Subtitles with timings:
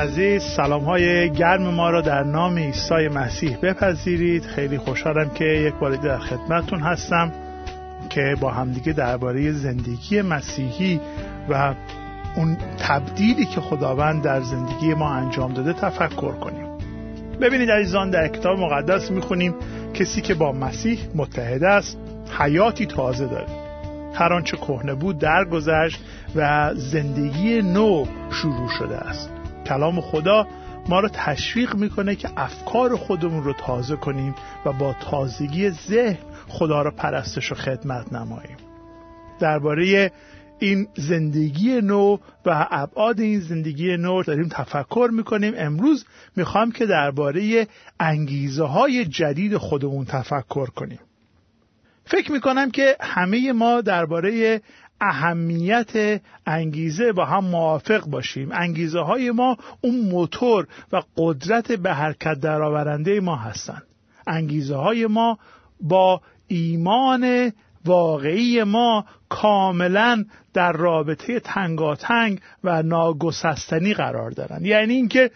[0.00, 4.44] عزیز سلام های گرم ما را در نام عیسی مسیح بپذیرید.
[4.44, 7.32] خیلی خوشحالم که یک بار در خدمتتون هستم
[8.10, 11.00] که با همدیگه درباره زندگی مسیحی
[11.48, 11.74] و
[12.36, 16.66] اون تبدیلی که خداوند در زندگی ما انجام داده تفکر کنیم.
[17.40, 19.54] ببینید عزیزان در کتاب مقدس می‌خونیم
[19.94, 21.98] کسی که با مسیح متحد است
[22.38, 23.46] حیاتی تازه داره.
[24.14, 26.00] هر آنچه کهنه بود درگذشت
[26.36, 29.39] و زندگی نو شروع شده است.
[29.70, 30.46] کلام خدا
[30.88, 34.34] ما رو تشویق می‌کنه که افکار خودمون رو تازه کنیم
[34.66, 38.56] و با تازگی ذهن خدا رو پرستش و خدمت نماییم.
[39.40, 40.12] درباره
[40.58, 45.54] این زندگی نو و ابعاد این زندگی نو داریم تفکر می‌کنیم.
[45.56, 46.04] امروز
[46.36, 47.66] می‌خوام که درباره
[48.00, 51.00] انگیزه های جدید خودمون تفکر کنیم.
[52.04, 54.60] فکر می‌کنم که همه ما درباره
[55.00, 58.48] اهمیت انگیزه با هم موافق باشیم.
[58.52, 63.82] انگیزه های ما اون موتور و قدرت به حرکت درآورنده ما هستند.
[64.26, 65.38] انگیزه های ما
[65.80, 67.52] با ایمان
[67.84, 70.24] واقعی ما کاملا
[70.54, 74.66] در رابطه تنگاتنگ و ناگسستنی قرار دارند.
[74.66, 75.30] یعنی اینکه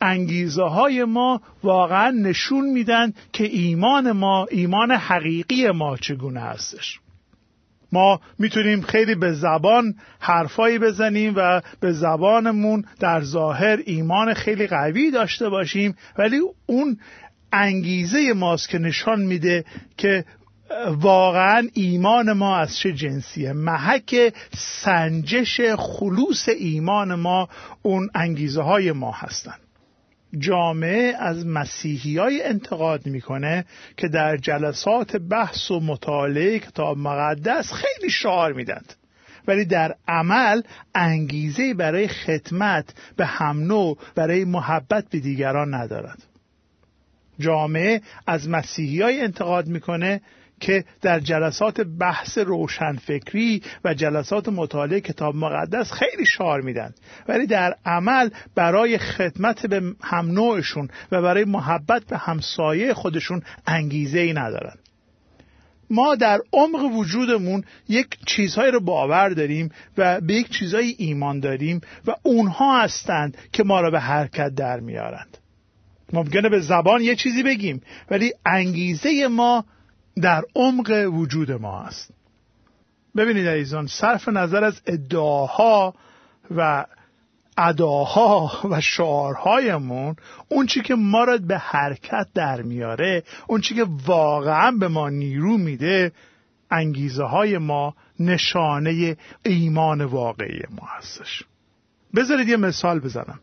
[0.00, 7.00] انگیزه های ما واقعا نشون میدن که ایمان ما ایمان حقیقی ما چگونه هستش.
[7.92, 15.10] ما می‌تونیم خیلی به زبان حرفایی بزنیم و به زبانمون در ظاهر ایمان خیلی قوی
[15.10, 16.98] داشته باشیم ولی اون
[17.52, 19.64] انگیزه ماست که نشان میده
[19.96, 20.24] که
[20.86, 23.52] واقعا ایمان ما از چه جنسیه.
[23.52, 27.48] محک سنجش خلوص ایمان ما
[27.82, 29.60] اون انگیزه های ما هستند
[30.38, 33.64] جامعه از مسیحی های انتقاد می‌کنه
[33.96, 38.94] که در جلسات بحث و مطالعه کتاب مقدس خیلی شعار میدند
[39.46, 40.62] ولی در عمل
[40.94, 46.22] انگیزه برای خدمت به هم برای محبت به دیگران ندارد.
[47.38, 50.20] جامعه از مسیحی های انتقاد می‌کنه
[50.60, 56.94] که در جلسات بحث روشنفکری و جلسات مطالعه کتاب مقدس خیلی شعار میدن.
[57.28, 64.18] ولی در عمل برای خدمت به هم نوعشون و برای محبت به همسایه خودشون انگیزه
[64.18, 64.74] ای ندارن.
[65.90, 71.80] ما در عمق وجودمون یک چیزهایی رو باور داریم و به یک چیزهایی ایمان داریم
[72.06, 75.38] و اونها هستند که ما را به حرکت در میارند.
[76.12, 79.64] ممکنه به زبان یه چیزی بگیم ولی انگیزه ما
[80.20, 82.14] در عمق وجود ما است.
[83.16, 85.94] ببینید عزیزان صرف نظر از ادعاها
[86.56, 86.86] و
[87.58, 90.16] اداها و شعارهایمون
[90.48, 95.08] اون چی که ما را به حرکت در میاره اون چی که واقعا به ما
[95.08, 96.12] نیرو میده
[96.70, 101.44] انگیزه های ما نشانه ایمان واقعی ما هستش.
[102.14, 103.40] بذارید یه مثال بزنم.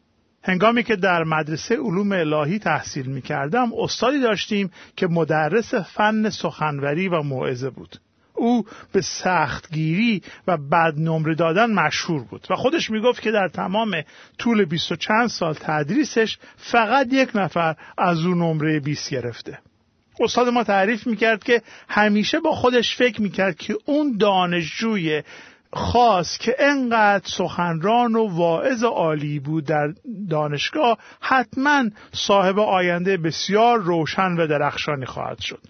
[0.48, 7.08] هنگامی که در مدرسه علوم الهی تحصیل می کردم استادی داشتیم که مدرس فن سخنوری
[7.08, 7.98] و موعظه بود.
[8.34, 14.04] او به سختگیری و بد نمره دادن مشهور بود و خودش می‌گفت که در تمام
[14.38, 19.60] طول بیست و چند سال تدریسش فقط یک نفر از او نمره 20 گرفته.
[20.20, 25.24] استاد ما تعریف می‌کرد که همیشه با خودش فکر می‌کرد که اون دانشجوی
[25.74, 29.94] خواست که انقدر سخنران و واعظ عالی بود در
[30.30, 35.62] دانشگاه حتما صاحب آینده بسیار روشن و درخشانی خواهد شد.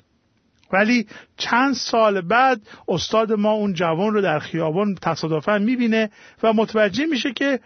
[0.74, 1.08] ولی
[1.38, 6.10] چند سال بعد استاد ما اون جوان رو در خیابان تصادفا می‌بینه
[6.44, 7.60] و متوجه میشه که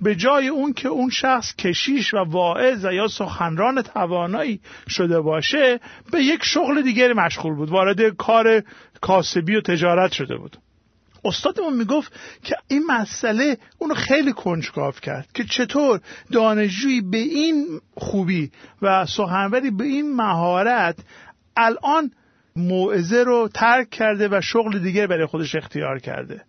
[0.00, 5.80] به جای اون که اون شخص کشیش و واعظ یا سخنران توانایی شده باشه
[6.12, 7.70] به یک شغل دیگری مشغول بود.
[7.70, 8.62] وارد کار
[9.00, 10.56] کاسبی و تجارت شده بود.
[11.24, 16.00] استادمون می‌گفت که این مسئله اونو خیلی کنجکاو کرد که چطور
[16.32, 18.50] دانشجویی به این خوبی
[18.82, 20.98] و سخنوری به این مهارت
[21.56, 22.10] الان
[22.56, 26.44] موعظه رو ترک کرده و شغل دیگه برای خودش اختیار کرده.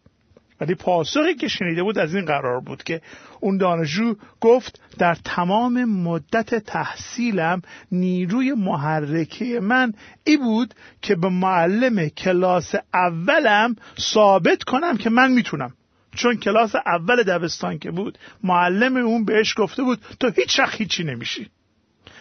[0.64, 3.02] ولی پاسخی که شنیده بود از این قرار بود که
[3.40, 7.62] اون دانشجو گفت در تمام مدت تحصیلم
[7.92, 9.94] نیروی محرکه من
[10.24, 15.74] ای بود که به معلم کلاس اولم ثابت کنم که من می‌تونم.
[16.16, 21.04] چون کلاس اول دبستان که بود معلم اون بهش گفته بود تو هیچ وقت هیچی
[21.04, 21.50] نمیشی.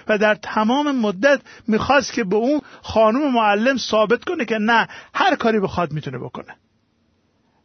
[0.09, 5.37] و در تمام مدت می‌خواست که به اون خانم معلم ثابت کنه که نه هر
[5.37, 6.57] کاری بخواد می‌تونه بکنه.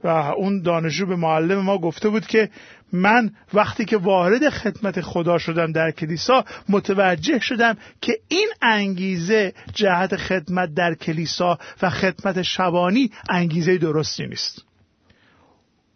[0.03, 2.49] و اون دانشجو به معلم ما گفته بود که
[2.93, 10.15] من وقتی که وارد خدمت خدا شدم در کلیسا متوجه شدم که این انگیزه جهت
[10.15, 14.63] خدمت در کلیسا و خدمت شبانی انگیزه درستی نیست.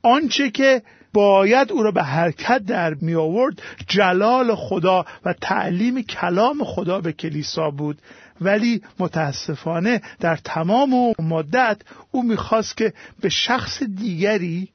[0.03, 0.81] آنچه که
[1.13, 7.13] باید او را به حرکت در می آورد جلال خدا و تعلیم کلام خدا به
[7.13, 8.01] کلیسا بود.
[8.41, 14.69] ولی متاسفانه در تمام مدت او می‌خواست که به شخص دیگری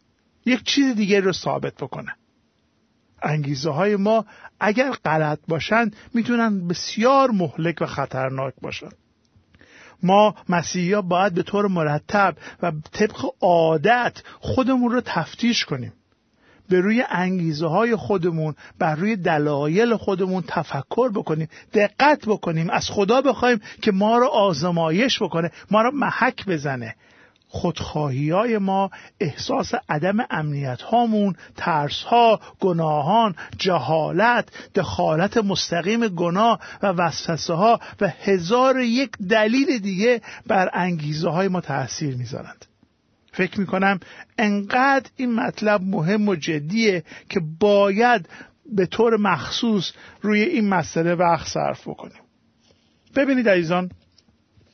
[0.46, 2.12] یک چیز دیگری رو ثابت بکنه.
[3.22, 4.26] انگیزه های ما
[4.60, 8.94] اگر غلط باشند می‌تونن بسیار مهلک و خطرناک باشند
[10.02, 15.92] ما مسیحی باید به طور مرتب و طبق عادت خودمون رو تفتیش کنیم.
[16.68, 23.20] به روی انگیزه های خودمون بر روی دلایل خودمون تفکر بکنیم دقت بکنیم از خدا
[23.20, 26.94] بخوایم که ما رو آزمایش بکنه ما رو محک بزنه.
[27.48, 28.90] خودخواهی های ما
[29.20, 38.08] احساس عدم امنیت هامون ترس ها گناهان جهالت دخالت مستقیم گناه و وسوسه ها و
[38.08, 42.66] هزار یک دلیل دیگه بر انگیزه های ما تاثیر می‌ذارند.
[43.36, 44.00] فکر می‌کنم
[44.38, 48.28] انقدر این مطلب مهم و جدیه که باید
[48.72, 49.92] به طور مخصوص
[50.22, 52.22] روی این مسئله وقت صرف بکنیم.
[53.16, 53.90] ببینید عزیزان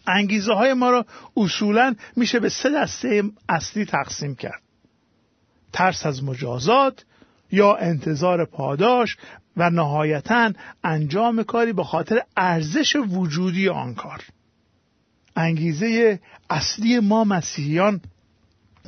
[0.07, 1.07] انگیزه های ما را
[1.37, 4.63] اصولا میشه به سه دسته اصلی تقسیم کرد.
[5.73, 7.05] ترس از مجازات
[7.51, 9.17] یا انتظار پاداش
[9.57, 10.53] و نهایتا
[10.85, 14.25] انجام کاری به خاطر ارزش وجودی آن کار.
[15.37, 16.21] انگیزه
[16.51, 18.01] اصلی ما مسیحیان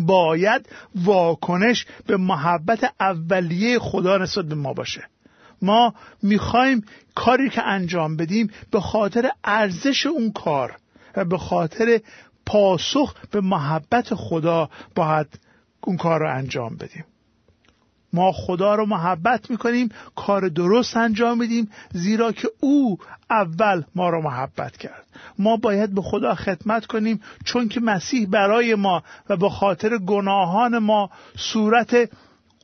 [0.00, 5.04] باید واکنش به محبت اولیه خدا نسبت به ما باشه.
[5.62, 6.84] ما می‌خوایم
[7.14, 10.76] کاری که انجام بدیم به خاطر ارزش اون کار
[11.16, 12.00] و به خاطر
[12.46, 15.38] پاسخ به محبت خدا باید
[15.80, 17.04] اون کار رو انجام بدیم.
[18.14, 22.99] ما خدا رو محبت می‌کنیم کار درست انجام میدیم زیرا که او
[23.30, 25.06] اول ما رو محبت کرد.
[25.38, 30.78] ما باید به خدا خدمت کنیم چون که مسیح برای ما و به خاطر گناهان
[30.78, 32.11] ما صورت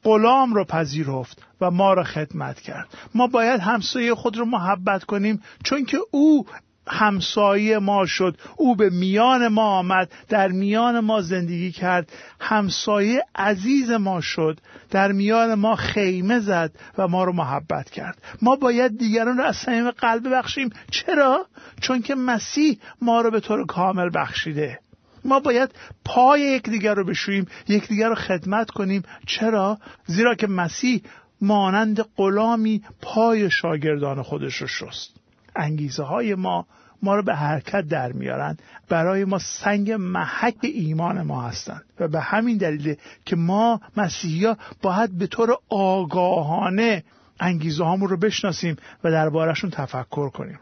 [0.04, 2.88] غلام رو پذیرفت و ما را خدمت کرد.
[3.14, 6.46] ما باید همسایه خود رو محبت کنیم چون که او
[6.90, 8.36] همسایه ما شد.
[8.56, 12.12] او به میان ما آمد در میان ما زندگی کرد.
[12.40, 14.60] همسایه عزیز ما شد.
[14.90, 18.22] در میان ما خیمه زد و ما رو محبت کرد.
[18.42, 21.46] ما باید دیگران رو از صمیم قلب بخشیم چرا؟
[21.80, 24.78] چون که مسیح ما رو به طور کامل بخشیده.
[25.24, 25.70] ما باید
[26.04, 29.02] پای یکدیگر رو بشوییم یکدیگر رو خدمت کنیم.
[29.26, 31.02] چرا؟ زیرا که مسیح
[31.40, 35.20] مانند غلامی پای شاگردان خودش رو شست.
[35.56, 36.66] انگیزه های ما
[37.02, 38.56] ما رو به حرکت در میارن.
[38.88, 45.18] برای ما سنگ محک ایمان ما هستند و به همین دلیل که ما مسیحی باید
[45.18, 47.04] به طور آگاهانه
[47.40, 50.60] انگیزه هامون رو بشناسیم و دربارهشون تفکر کنیم.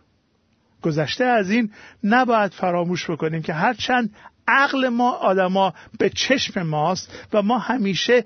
[0.83, 1.71] گذشته از این
[2.04, 4.14] نباید فراموش بکنیم که هرچند
[4.49, 8.25] عقل ما آدما به چشم ماست و ما همیشه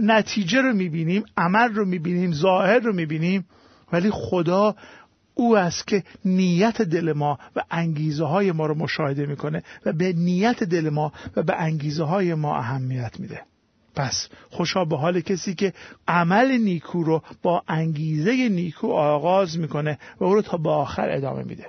[0.00, 3.46] نتیجه رو می‌بینیم عمل رو می‌بینیم ظاهر رو می‌بینیم
[3.92, 4.76] ولی خدا
[5.34, 10.12] او است که نیت دل ما و انگیزه های ما رو مشاهده می‌کنه و به
[10.12, 13.40] نیت دل ما و به انگیزه های ما اهمیت میده.
[13.94, 15.72] پس خوشا به حال کسی که
[16.08, 21.42] عمل نیکو رو با انگیزه نیکو آغاز می‌کنه و او رو تا به آخر ادامه
[21.42, 21.66] میده.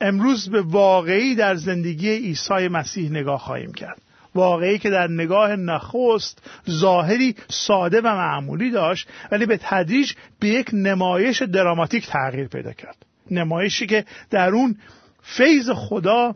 [0.00, 4.02] امروز به واقعی در زندگی عیسی مسیح نگاه خواهیم کرد.
[4.34, 10.70] واقعی که در نگاه نخست ظاهری ساده و معمولی داشت ولی به تدریج به یک
[10.72, 12.96] نمایش دراماتیک تغییر پیدا کرد.
[13.30, 14.76] نمایشی که در اون
[15.22, 16.34] فیض خدا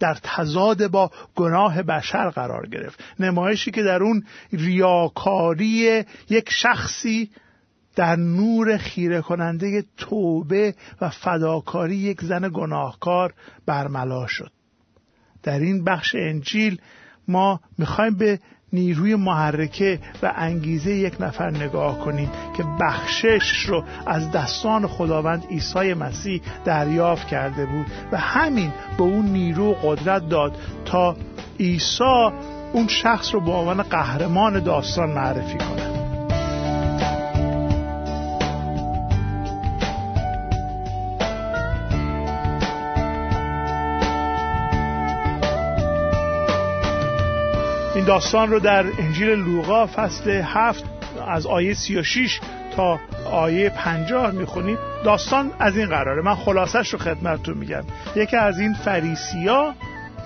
[0.00, 3.04] در تضاد با گناه بشر قرار گرفت.
[3.20, 7.30] نمایشی که در اون ریاکاری یک شخصی
[7.96, 13.34] در نور خیره کننده توبه و فداکاری یک زن گناهکار
[13.66, 14.50] برملا شد.
[15.42, 16.80] در این بخش انجیل
[17.28, 18.38] ما می‌خوایم به
[18.72, 25.94] نیروی محرکه و انگیزه یک نفر نگاه کنیم که بخشش رو از دستان خداوند عیسی
[25.94, 31.16] مسیح دریافت کرده بود و همین به اون نیرو قدرت داد تا
[31.60, 32.30] عیسی
[32.72, 36.03] اون شخص رو به عنوان قهرمان داستان معرفی کنه
[47.94, 50.84] این داستان رو در انجیل لوقا فصل هفت
[51.28, 52.40] از آیه 36
[52.76, 54.78] تا آیه 50 می‌خونیم.
[55.04, 56.22] داستان از این قراره.
[56.22, 57.82] من خلاصش رو خدمتتون میگم.
[58.16, 59.74] یکی از این فریسیا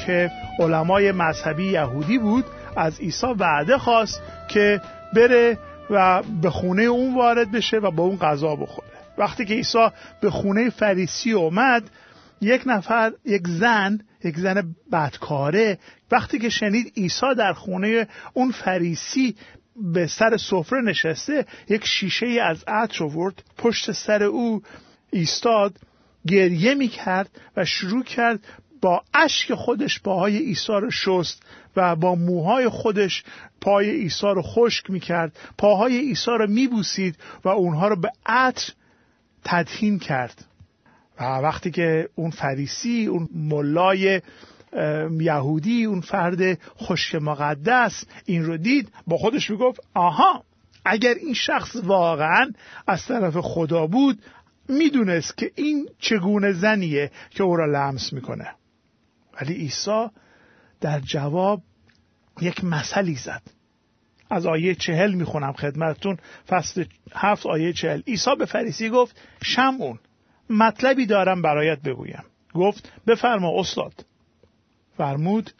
[0.07, 2.45] که علمای مذهبی یهودی بود
[2.77, 4.81] از عیسی وعده خواست که
[5.15, 5.59] بره
[5.91, 8.89] و به خونه اون وارد بشه و با اون غذا بخوره.
[9.19, 9.89] وقتی که عیسی
[10.21, 11.83] به خونه فریسی اومد
[12.41, 15.79] یک نفر یک زن یک زن بدکاره.
[16.11, 19.37] وقتی که شنید عیسی در خونه اون فریسی
[19.77, 24.63] به سر سفره نشسته یک شیشه از عطر آورد پشت سر او
[25.11, 25.77] ایستاد
[26.27, 28.41] گریه می کرد و شروع کرد
[28.81, 31.43] با اشک خودش پاهای عیسی رو شست
[31.77, 33.25] و با موهای خودش
[33.61, 38.11] پای عیسی رو خشک می کرد پاهای عیسی رو می بوسید و اونها رو به
[38.27, 38.73] عطر
[39.45, 40.48] تدهین کرد.
[41.21, 44.21] و وقتی که اون فریسی اون ملای
[45.21, 50.45] یهودی اون فرد خشک مقدس این رو دید با خودش می‌گفت آها
[50.85, 52.53] اگر این شخص واقعا
[52.87, 54.23] از طرف خدا بود
[54.69, 58.51] می‌دونست که این چگونه زنیه که او را لمس می‌کنه.
[59.41, 60.07] ولی عیسی
[60.81, 61.63] در جواب
[62.41, 63.43] یک مثلی زد.
[64.31, 66.17] از آیه چهل می‌خونم خدمتتون.
[66.49, 68.01] فصل هفت آیه چهل.
[68.07, 69.99] عیسی به فریسی گفت شمعون.
[70.50, 72.25] مطلبی دارم برایت بگویم.
[72.55, 73.93] گفت بفرما استاد.
[74.97, 75.50] فرمود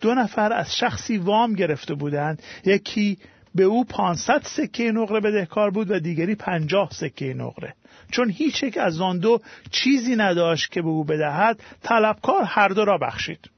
[0.00, 2.42] دو نفر از شخصی وام گرفته بودند.
[2.64, 3.18] یکی
[3.54, 7.74] به او 500 سکه نقره بدهکار بود و دیگری پنجاه سکه نقره.
[8.10, 12.84] چون هیچ یک از آن دو چیزی نداشت که به او بدهد طلبکار هر دو
[12.84, 13.50] را بخشید.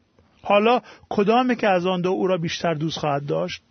[0.43, 3.63] حالا کدامه که از آن دو او را بیشتر دوست خواهد داشت؟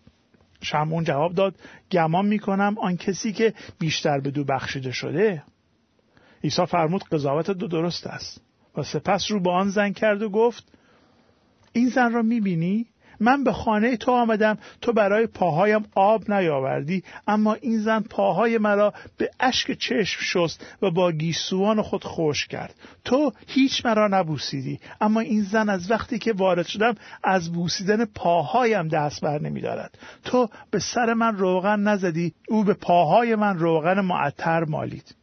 [0.62, 1.56] شمعون جواب داد
[1.92, 5.44] گمان می‌کنم آن کسی که بیشتر به دو بخشیده شده.
[6.44, 8.42] عیسی فرمود قضاوت دو درست است.
[8.78, 10.64] و سپس رو به آن زن کرد و گفت
[11.74, 12.86] این زن را می‌بینی؟
[13.20, 18.94] من به خانه تو آمدم تو برای پاهایم آب نیاوردی اما این زن پاهای مرا
[19.18, 22.76] به اشک چشم شست و با گیسوان خود خوش کرد.
[23.06, 28.88] تو هیچ مرا نبوسیدی اما این زن از وقتی که وارد شدم از بوسیدن پاهایم
[28.88, 34.02] دست بر نمی دارد تو به سر من روغن نزدی او به پاهای من روغن
[34.02, 35.16] معطر مالید.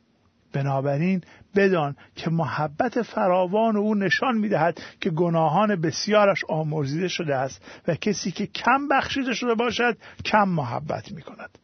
[0.53, 1.21] بنابراین
[1.57, 8.31] بدان که محبت فراوان او نشان می‌دهد که گناهان بسیارش آمرزیده شده است و کسی
[8.31, 11.59] که کم بخشیده شده باشد کم محبت می کند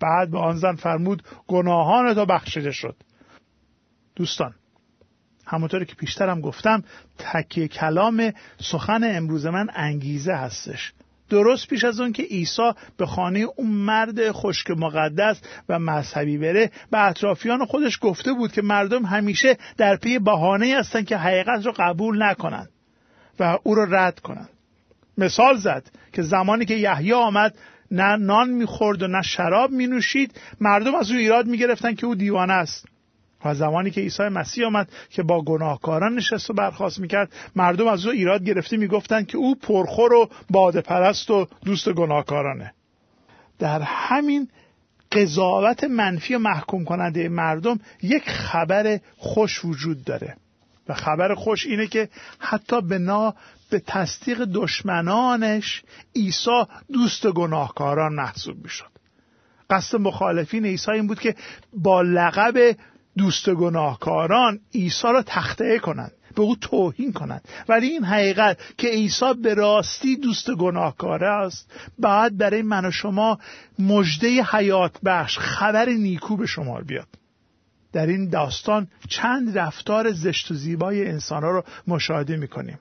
[0.00, 2.96] بعد به آن زن فرمود گناهان تو بخشیده شد.
[4.16, 4.54] دوستان
[5.46, 6.84] همونطوری که پیشترم گفتم
[7.18, 10.92] تکیه کلام سخن امروز من انگیزه هستش.
[11.30, 16.70] درست پیش از اون که عیسی به خانه اون مرد خشک مقدس و مذهبی بره
[16.90, 21.72] به اطرافیان خودش گفته بود که مردم همیشه در پی بهانه هستند که حقیقت رو
[21.76, 22.68] قبول نکنند
[23.40, 24.48] و او رو رد کنند
[25.18, 27.54] مثال زد که زمانی که یحیی آمد
[27.90, 32.52] نه نان می‌خورد و نه شراب مینوشید مردم از او ایراد می‌گرفتند که او دیوانه
[32.52, 32.86] است.
[33.44, 38.06] و زمانی که عیسی مسیح آمد که با گناهکاران نشست و برخواست می‌کرد مردم از
[38.06, 42.74] او ایراد گرفته می‌گفتند که او پرخور و باده پرست و دوست گناهکارانه.
[43.58, 44.48] در همین
[45.12, 50.36] قضاوت منفی و محکوم کننده مردم یک خبر خوش وجود داره.
[50.88, 53.34] و خبر خوش اینه که حتی بنا
[53.70, 55.82] به تصدیق دشمنانش
[56.16, 58.90] عیسی دوست گناهکاران محسوب می‌شد.
[59.70, 61.34] قصد مخالفین عیسی این بود که
[61.72, 62.76] با لقب
[63.18, 67.48] دوست گناهکاران عیسی را تخته کنند به او توهین کنند.
[67.68, 73.38] ولی این حقیقت که عیسی به راستی دوست گناهکاره است بعد برای من و شما
[73.78, 77.08] مژده حیات بخش خبر نیکو به شما بیاد.
[77.92, 82.78] در این داستان چند رفتار زشت و زیبای انسان رو مشاهده می‌کنیم.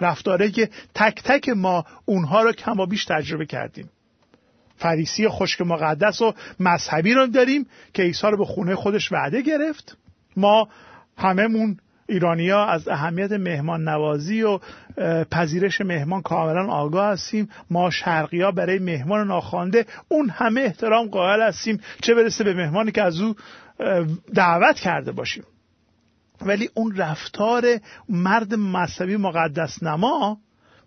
[0.00, 3.90] رفتاره که تک تک ما اونها رو کما بیش تجربه کردیم.
[4.80, 9.96] فریسی خشک مقدس و مذهبی رو داریم که عیسی رو به خونه خودش وعده گرفت.
[10.36, 10.68] ما
[11.18, 14.58] هممون ایرانیا از اهمیت مهمان نوازی و
[15.30, 17.48] پذیرش مهمان کاملا آگاه هستیم.
[17.70, 22.92] ما شرقی ها برای مهمان ناخوانده اون همه احترام قائل هستیم چه برسه به مهمانی
[22.92, 23.34] که از او
[24.34, 25.44] دعوت کرده باشیم.
[26.42, 27.64] ولی اون رفتار
[28.08, 30.38] مرد مذهبی مقدس نما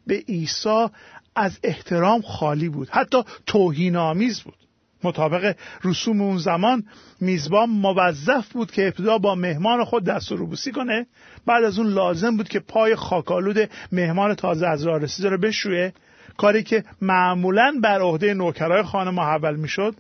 [0.07, 0.87] به عیسی
[1.35, 2.89] از احترام خالی بود.
[2.89, 4.55] حتی توهین آمیز بود.
[5.03, 6.83] مطابق رسوم اون زمان
[7.21, 11.05] میزبان موظف بود که ابتدا با مهمان خود دست و روبوسی کنه.
[11.45, 15.93] بعد از اون لازم بود که پای خاکالود مهمان تازه از راه رسیده رو بشویه
[16.37, 19.95] کاری که معمولا بر عهده نوکرای خانه محول می‌شد.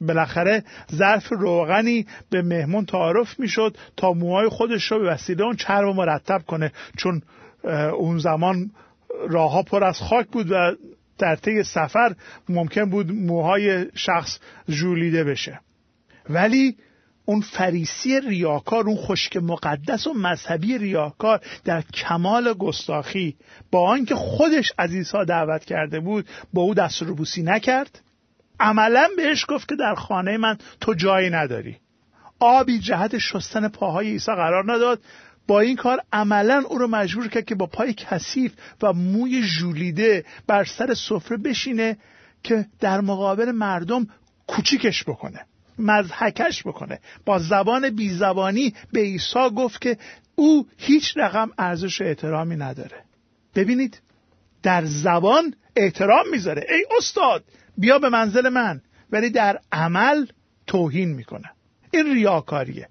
[0.00, 5.86] بالاخره ظرف روغنی به مهمون تعارف می‌شد تا موهای خودش رو به وسیله اون چرب
[5.86, 6.72] مرتب کنه.
[6.96, 7.22] چون
[7.98, 8.70] اون زمان
[9.28, 10.76] راهها پر از خاک بود و
[11.18, 12.14] در طی سفر
[12.48, 15.60] ممکن بود موهای شخص جولیده بشه.
[16.30, 16.76] ولی
[17.24, 23.36] اون فریسی ریاکار اون خشک مقدس و مذهبی ریاکار در کمال گستاخی
[23.70, 28.00] با آنکه خودش از عیسی دعوت کرده بود با او دست روبوسی نکرد.
[28.60, 31.76] عملا بهش گفت که در خانه من تو جایی نداری.
[32.40, 35.00] آبی جهت شستن پاهای عیسی قرار نداد.
[35.50, 40.24] با این کار عملا او رو مجبور کرد که با پای کثیف و موی ژولیده
[40.46, 41.96] بر سر سفره بشینه
[42.42, 44.06] که در مقابل مردم
[44.46, 45.46] کوچیکش بکنه
[45.78, 47.00] مزحکش بکنه.
[47.24, 49.98] با زبان بیزبانی به عیسی گفت که
[50.34, 53.04] او هیچ رقم ارزش احترامی نداره.
[53.54, 54.00] ببینید
[54.62, 56.66] در زبان احترام می‌ذاره.
[56.68, 57.44] ای استاد
[57.78, 58.80] بیا به منزل من.
[59.12, 60.26] ولی در عمل
[60.66, 61.50] توهین می‌کنه.
[61.90, 62.88] این ریاکاریه.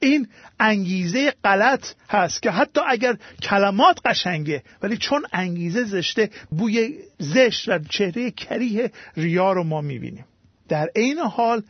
[0.00, 0.28] این
[0.60, 7.78] انگیزه غلط هست که حتی اگر کلمات قشنگه ولی چون انگیزه زشته بوی زشت و
[7.78, 10.24] چهره کریه ریا رو ما می‌بینیم.
[10.68, 11.62] در عین حال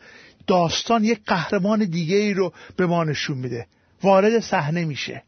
[0.47, 3.67] داستان یک قهرمان دیگه ای رو به ما نشون میده.
[4.03, 5.23] وارد صحنه میشه.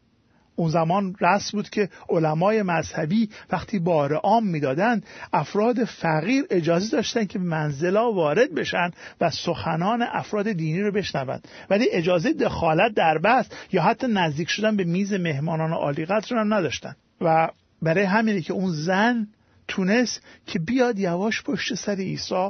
[0.55, 7.25] اون زمان رسم بود که علمای مذهبی وقتی بار عام می‌دادند افراد فقیر اجازه داشتن
[7.25, 13.45] که منزلا وارد بشن و سخنان افراد دینی رو بشنوند ولی اجازه دخالت در بحث
[13.71, 16.95] یا حتی نزدیک شدن به میز مهمانان عالی قدر هم نداشتن.
[17.21, 17.49] و
[17.81, 19.27] برای همینه که اون زن
[19.67, 22.49] تونست که بیاد یواش پشت سر عیسی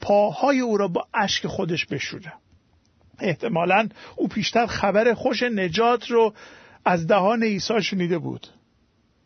[0.00, 2.32] پاهای او را با اشک خودش بشوره.
[3.20, 6.34] احتمالا او پیشتر خبر خوش نجات رو
[6.84, 8.46] از دهان عیسی شنیده بود.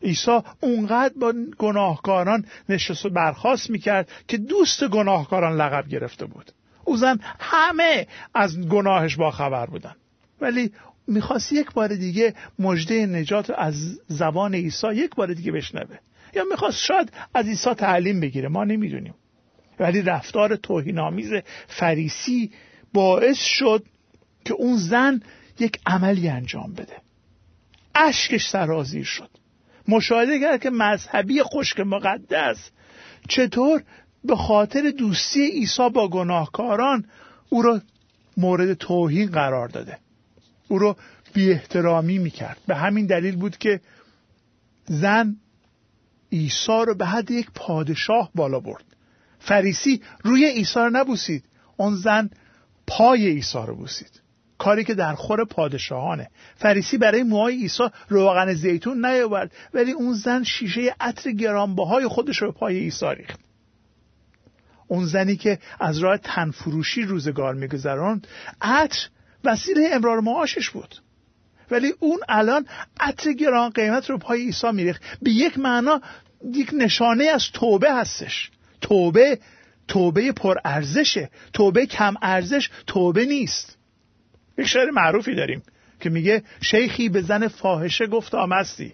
[0.01, 6.51] عیسی اونقدر با گناهکاران نشست و برخواست می‌کرد که دوست گناهکاران لقب گرفته بود.
[6.85, 9.95] او زن همه از گناهش با خبر بودن.
[10.41, 10.71] ولی
[11.07, 15.97] می‌خواست یک بار دیگه مجده نجات از زبان عیسی یک بار دیگه بشنوه.
[16.33, 18.49] یا می‌خواست شاید از عیسی تعلیم بگیره.
[18.49, 19.13] ما نمی‌دونیم.
[19.79, 21.31] ولی رفتار توهینآمیز
[21.67, 22.51] فریسی
[22.93, 23.85] باعث شد
[24.45, 25.21] که اون زن
[25.59, 27.02] یک عملی انجام بده.
[27.95, 29.29] اشکش سرازیر شد.
[29.87, 32.69] مشاهده کرد که مذهبی خشک مقدس
[33.29, 33.83] چطور
[34.23, 37.05] به خاطر دوستی عیسی با گناهکاران
[37.49, 37.81] او را
[38.37, 39.97] مورد توهین قرار داده.
[40.67, 40.97] او را
[41.33, 42.57] بی احترامی می‌کرد.
[42.67, 43.81] به همین دلیل بود که
[44.85, 45.35] زن
[46.31, 48.83] عیسی رو به حد یک پادشاه بالا برد.
[49.39, 51.43] فریسی روی عیسی رو نبوسید.
[51.77, 52.29] اون زن
[52.87, 54.22] پای عیسی رو بوسید.
[54.63, 56.29] کاری که در خور پادشاهانه.
[56.55, 62.51] فریسی برای موهای عیسی روغن زیتون نیاورد ولی اون زن شیشه عطر گرانبهای خودش رو
[62.51, 63.39] پای عیسی ریخت.
[64.87, 68.27] اون زنی که از راه تنفروشی روزگار میگذراند
[68.61, 69.07] عطر
[69.43, 70.95] وسیله امرار معاشش بود.
[71.71, 72.65] ولی اون الان
[72.99, 75.01] عطر گران قیمت رو پای عیسی میریخت.
[75.21, 76.01] به یک معنا
[76.53, 78.51] یک نشانه از توبه هستش.
[78.81, 79.39] توبه
[79.87, 83.82] توبه پر ارزشه توبه کم ارزش توبه نیست.
[84.57, 85.63] یک شعر معروفی داریم
[85.99, 88.93] که میگه شیخی به زن فاحشه گفت آمستی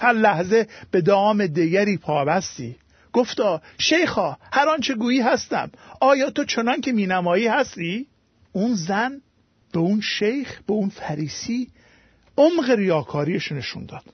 [0.00, 2.76] هر لحظه به دام دیگری پابستی
[3.12, 5.70] گفتا شیخا هر آنچه گویی هستم.
[6.00, 8.06] آیا تو چنان که مینمایی هستی؟
[8.52, 9.20] اون زن
[9.72, 11.68] به اون شیخ به اون فریسی
[12.38, 14.04] عمق ریاکاریش نشون داد.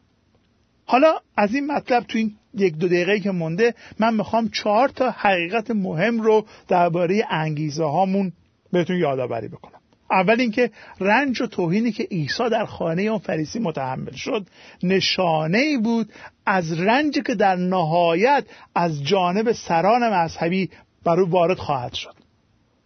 [0.86, 5.10] حالا از این مطلب تو این یک دو دقیقه که مونده من می‌خوام چهار تا
[5.10, 8.32] حقیقت مهم رو درباره انگیزه هامون
[8.72, 9.79] بهتون یادآوری بکنم.
[10.10, 10.70] اول اینکه
[11.00, 14.46] رنج و توهینی که عیسی در خانه اون فریسی متحمل شد
[14.82, 16.12] نشانه ای بود
[16.46, 18.44] از رنجی که در نهایت
[18.74, 20.70] از جانب سران مذهبی
[21.04, 22.14] بر او وارد خواهد شد.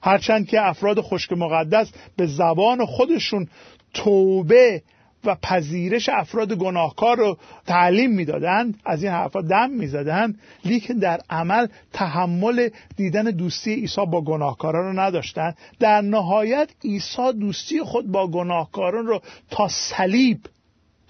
[0.02, 3.48] هرچند که افراد خشک مقدس به زبان خودشون
[3.94, 4.82] توبه
[5.26, 8.80] و پذیرش افراد گناهکار رو تعلیم می‌دادند.
[8.84, 10.38] از این حرفا دم می‌زدند.
[10.64, 15.56] لیکن در عمل تحمل دیدن دوستی عیسی با گناهکاران رو نداشتند.
[15.80, 20.38] در نهایت عیسی دوستی خود با گناهکاران رو تا صلیب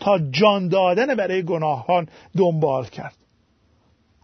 [0.00, 3.14] تا جان دادن برای گناهان دنبال کرد.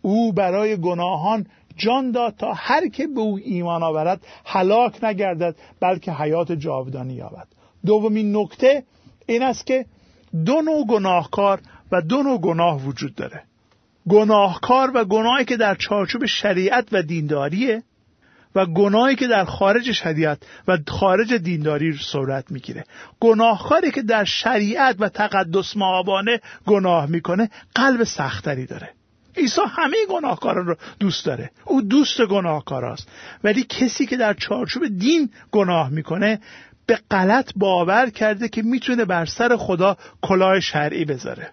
[0.03, 6.13] او برای گناهان جان داد تا هر که به او ایمان آورد هلاک نگردد بلکه
[6.13, 7.47] حیات جاودانی یابد.
[7.87, 8.83] دومین نکته
[9.31, 9.87] این است که
[10.47, 11.61] دو نوع گناهکار
[11.93, 13.43] و دو نوع گناه وجود داره.
[14.09, 17.83] گناهکار و گناهی که در چارچوب شریعت و دینداریه
[18.55, 20.39] و گناهی که در خارج شریعت
[20.69, 22.85] و خارج دینداری صورت می‌گیره.
[23.21, 28.91] گناهکاری که در شریعت و تقدس معابانه گناه می‌کنه قلب سختری داره.
[29.37, 31.51] عیسی همه گناهکاران رو دوست داره.
[31.65, 33.09] او دوست گناهکاراست.
[33.45, 36.41] ولی کسی که در چارچوب دین گناه می‌کنه
[36.87, 41.51] به غلط باور کرده که می‌تونه بر سر خدا کلاه شرعی بذاره.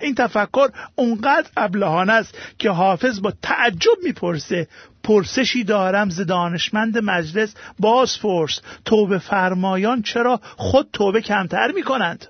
[0.00, 4.68] این تفکر اونقدر ابلهانه است که حافظ با تعجب می‌پرسه
[5.02, 12.26] پرسشی دارم ز دانشمند مجلس باز پرس توبه فرمایان چرا خود توبه کمتر می‌کنند؟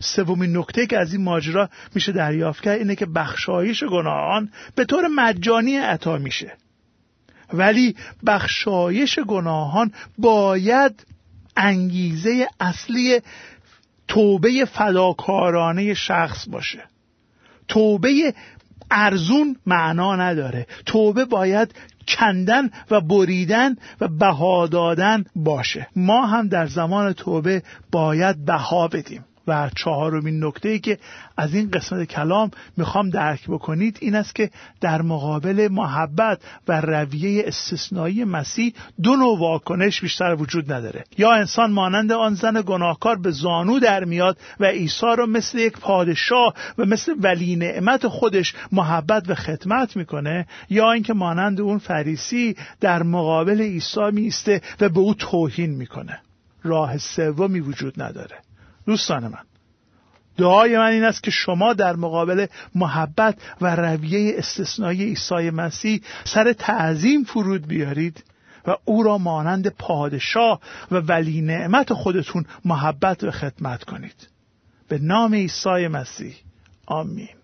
[0.00, 5.08] سومین نکته که از این ماجرا میشه دریافت کرد اینه که بخشایش گناهان به طور
[5.08, 6.52] مجانی عطا میشه.
[7.52, 11.06] ولی بخشایش گناهان باید
[11.56, 13.20] انگیزه اصلی
[14.08, 16.82] توبه فداکارانه شخص باشه.
[17.68, 18.34] توبه
[18.90, 20.66] ارزون معنا نداره.
[20.86, 21.74] توبه باید
[22.08, 25.86] کندن و بریدن و بها دادن باشه.
[25.96, 29.24] ما هم در زمان توبه باید بها بدیم.
[29.50, 30.98] و چهارمین نکته ای که
[31.36, 37.44] از این قسمت کلام می‌خوام درک بکنید این است که در مقابل محبت و رویه
[37.46, 41.04] استثنایی مسیح دو نوع واکنش بیشتر وجود نداره.
[41.18, 45.78] یا انسان مانند آن زن گناهکار به زانو در میاد و عیسی رو مثل یک
[45.78, 52.56] پادشاه و مثل ولی نعمت خودش محبت و خدمت می‌کنه یا اینکه مانند اون فریسی
[52.80, 56.20] در مقابل عیسی میسته و به او توهین می‌کنه.
[56.62, 58.36] راه سومی وجود نداره.
[58.86, 59.44] دوستان من
[60.36, 66.52] دعای من این است که شما در مقابل محبت و رویه استثنایی عیسی مسیح سر
[66.52, 68.24] تعظیم فرود بیارید
[68.66, 74.28] و او را مانند پادشاه و ولی نعمت خودتون محبت و خدمت کنید.
[74.88, 76.34] به نام عیسی مسیح.
[76.86, 77.39] آمین.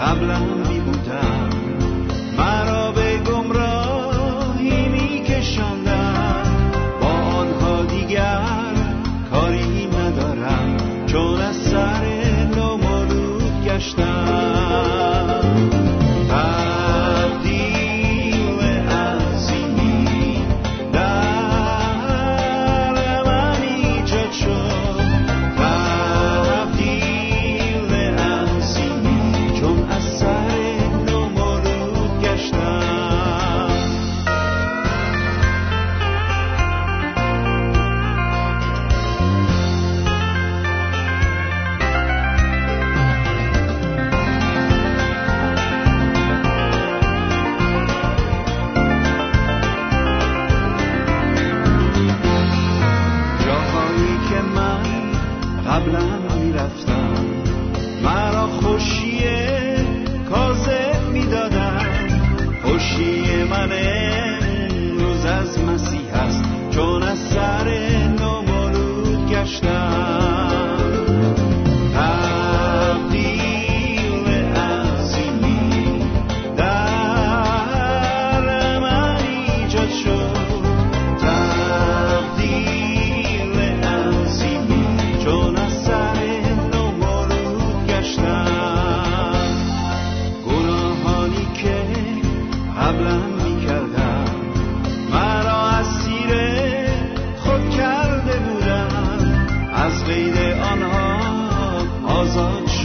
[0.00, 1.29] از قید آنها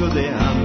[0.05, 0.64] آزاد شده